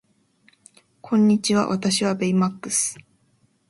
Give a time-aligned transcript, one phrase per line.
[1.01, 2.97] こんにちは私はベイマックス